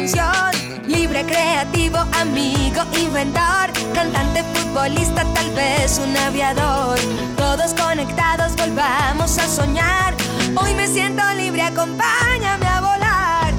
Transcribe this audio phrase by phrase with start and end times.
[0.00, 0.80] canción.
[0.86, 6.98] Libre, creativo, amigo, inventor, cantante, futbolista, tal vez un aviador.
[7.36, 10.14] Todos conectados, volvamos a soñar.
[10.56, 13.52] Hoy me siento libre, acompáñame a volar.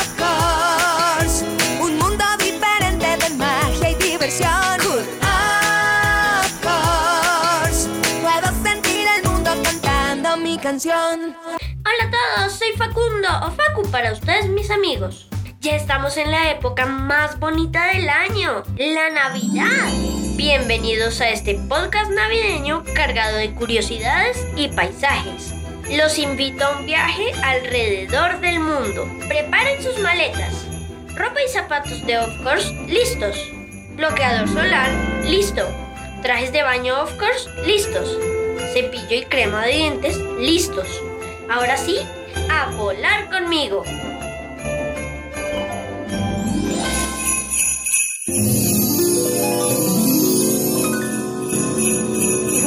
[0.00, 1.44] Of course,
[1.80, 4.80] un mundo diferente de magia y diversión.
[6.40, 7.88] Of course,
[8.22, 11.36] puedo sentir el mundo cantando mi canción.
[11.86, 15.28] Hola a todos, soy Facundo o Facu para ustedes mis amigos.
[15.60, 19.86] Ya estamos en la época más bonita del año, la Navidad.
[20.34, 25.54] Bienvenidos a este podcast navideño cargado de curiosidades y paisajes.
[25.88, 29.08] Los invito a un viaje alrededor del mundo.
[29.28, 30.66] Preparen sus maletas.
[31.14, 33.36] Ropa y zapatos de Of Course listos.
[33.94, 34.90] Bloqueador solar
[35.24, 35.62] listo.
[36.20, 38.18] Trajes de baño Of Course listos.
[38.72, 41.05] Cepillo y crema de dientes listos.
[41.48, 41.98] Ahora sí,
[42.50, 43.84] a volar conmigo.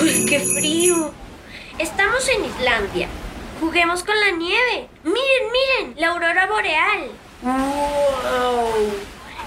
[0.00, 1.12] Uy, qué frío.
[1.78, 3.08] Estamos en Islandia.
[3.60, 4.88] Juguemos con la nieve.
[5.02, 7.10] Miren, miren, la aurora boreal.
[7.42, 8.92] ¡Wow!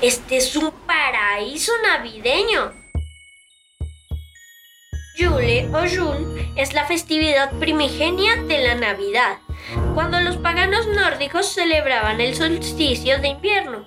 [0.00, 2.81] Este es un paraíso navideño.
[5.14, 9.36] Yule o Yule es la festividad primigenia de la Navidad,
[9.92, 13.84] cuando los paganos nórdicos celebraban el solsticio de invierno.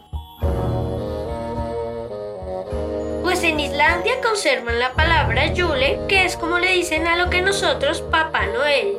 [3.24, 7.42] Pues en Islandia conservan la palabra Yule, que es como le dicen a lo que
[7.42, 8.94] nosotros Papá Noel.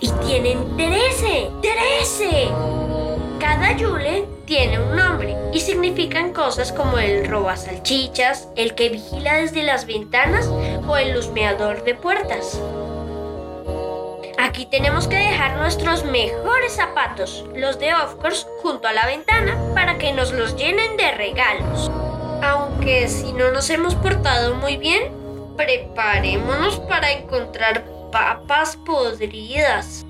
[0.00, 2.48] Y tienen 13, 13.
[3.40, 9.34] Cada Yule tiene un nombre y significan cosas como el roba salchichas, el que vigila
[9.34, 12.60] desde las ventanas o el husmeador de puertas.
[14.38, 19.58] Aquí tenemos que dejar nuestros mejores zapatos, los de Of Course, junto a la ventana
[19.74, 21.90] para que nos los llenen de regalos.
[22.42, 25.12] Aunque si no nos hemos portado muy bien,
[25.56, 30.06] preparémonos para encontrar papas podridas.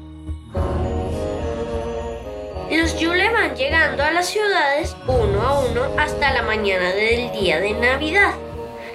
[2.70, 7.58] Los Yule van llegando a las ciudades uno a uno hasta la mañana del día
[7.58, 8.34] de Navidad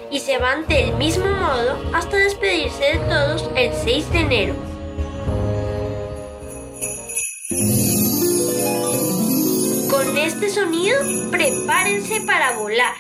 [0.10, 4.56] y se van del mismo modo hasta despedirse de todos el 6 de enero.
[9.90, 10.98] Con este sonido,
[11.30, 12.96] prepárense para volar.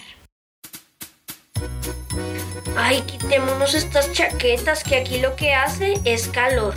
[2.75, 6.73] Ay, quitémonos estas chaquetas que aquí lo que hace es calor.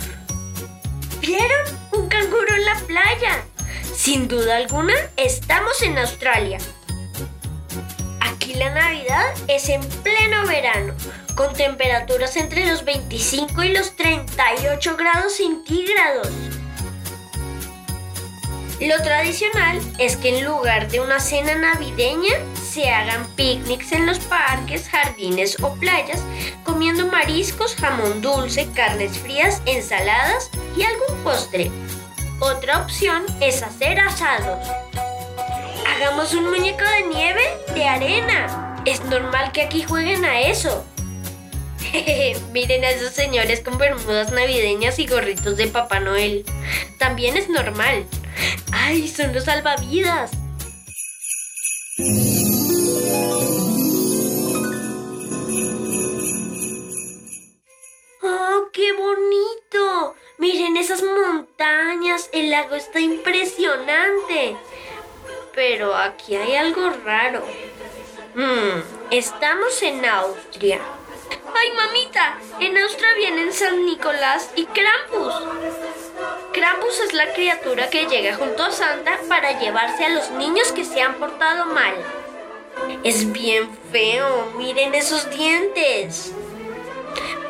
[1.19, 1.67] ¿Vieron?
[1.91, 3.48] Un canguro en la playa.
[4.01, 6.57] Sin duda alguna, estamos en Australia.
[8.21, 10.93] Aquí la Navidad es en pleno verano,
[11.35, 16.29] con temperaturas entre los 25 y los 38 grados centígrados.
[18.79, 24.19] Lo tradicional es que en lugar de una cena navideña se hagan picnics en los
[24.19, 26.21] parques, jardines o playas,
[26.63, 31.69] comiendo mariscos, jamón dulce, carnes frías, ensaladas y algún postre.
[32.41, 34.65] Otra opción es hacer asados.
[35.85, 37.41] Hagamos un muñeco de nieve
[37.73, 38.81] de arena.
[38.85, 40.85] Es normal que aquí jueguen a eso.
[42.53, 46.45] Miren a esos señores con bermudas navideñas y gorritos de Papá Noel.
[46.97, 48.05] También es normal.
[48.71, 50.31] ¡Ay, son los salvavidas!
[58.23, 59.38] ¡Oh, qué bonito!
[60.59, 64.57] Miren esas montañas, el lago está impresionante.
[65.55, 67.45] Pero aquí hay algo raro.
[68.35, 70.81] Hmm, estamos en Austria.
[71.55, 72.37] ¡Ay, mamita!
[72.59, 75.33] En Austria vienen San Nicolás y Krampus.
[76.51, 80.83] Krampus es la criatura que llega junto a Santa para llevarse a los niños que
[80.83, 81.93] se han portado mal.
[83.05, 86.33] Es bien feo, miren esos dientes.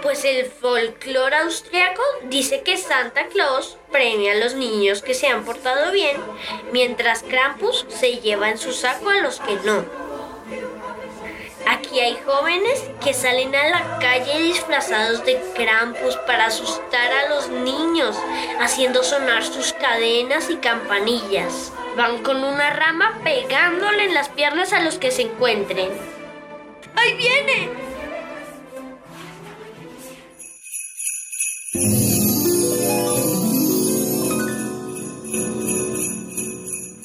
[0.01, 5.43] Pues el folclore austriaco dice que Santa Claus premia a los niños que se han
[5.43, 6.17] portado bien,
[6.71, 9.83] mientras Krampus se lleva en su saco a los que no.
[11.67, 17.49] Aquí hay jóvenes que salen a la calle disfrazados de Krampus para asustar a los
[17.49, 18.15] niños,
[18.59, 21.71] haciendo sonar sus cadenas y campanillas.
[21.97, 25.89] Van con una rama pegándole en las piernas a los que se encuentren.
[26.95, 27.69] ¡Ahí viene!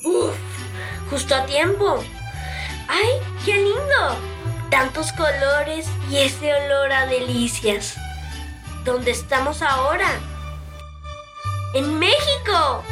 [0.04, 0.34] Uf,
[1.10, 2.02] justo a tiempo.
[2.88, 3.08] ¡Ay,
[3.44, 4.16] qué lindo!
[4.70, 7.96] Tantos colores y ese olor a delicias.
[8.84, 10.08] ¿Dónde estamos ahora?
[11.74, 12.82] ¡En México!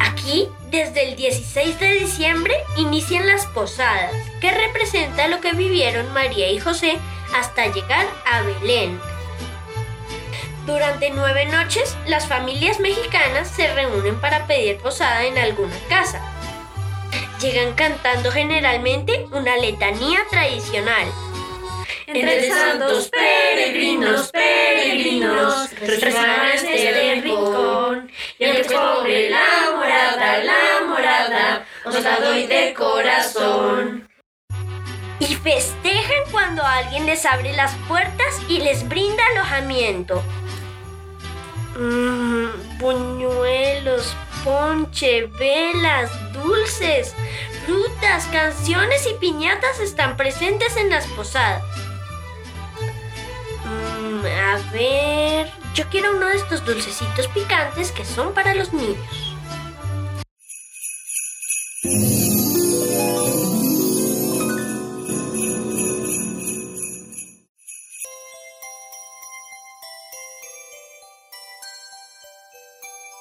[0.00, 6.50] Aquí desde el 16 de diciembre, inician las posadas, que representa lo que vivieron María
[6.50, 6.98] y José
[7.32, 8.98] hasta llegar a Belén.
[10.66, 16.22] Durante nueve noches, las familias mexicanas se reúnen para pedir posada en alguna casa.
[17.38, 21.06] Llegan cantando generalmente una letanía tradicional.
[22.06, 28.10] Entre santos peregrinos, peregrinos, rezaban este rincón.
[28.38, 34.08] Y el pobre, la morada, la morada, os la doy de corazón.
[35.18, 40.22] Y festejan cuando alguien les abre las puertas y les brinda alojamiento.
[41.76, 47.14] Mmm, buñuelos, ponche, velas, dulces,
[47.66, 51.62] frutas, canciones y piñatas están presentes en las posadas.
[53.64, 59.34] Mm, a ver, yo quiero uno de estos dulcecitos picantes que son para los niños.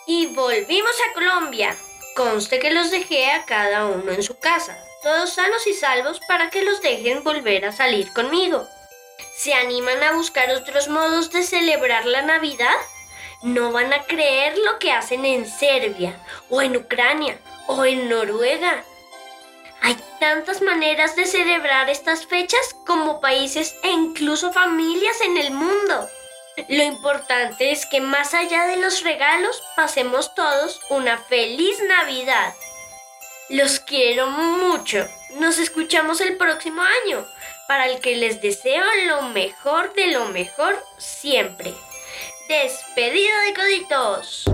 [0.05, 1.75] Y volvimos a Colombia.
[2.15, 6.50] Conste que los dejé a cada uno en su casa, todos sanos y salvos para
[6.50, 8.67] que los dejen volver a salir conmigo.
[9.35, 12.75] ¿Se animan a buscar otros modos de celebrar la Navidad?
[13.41, 16.17] No van a creer lo que hacen en Serbia,
[16.50, 18.83] o en Ucrania, o en Noruega.
[19.81, 26.07] Hay tantas maneras de celebrar estas fechas como países e incluso familias en el mundo.
[26.67, 32.53] Lo importante es que más allá de los regalos pasemos todos una feliz Navidad.
[33.50, 35.07] Los quiero mucho.
[35.35, 37.25] Nos escuchamos el próximo año,
[37.67, 41.73] para el que les deseo lo mejor de lo mejor siempre.
[42.47, 44.45] Despedida de coditos.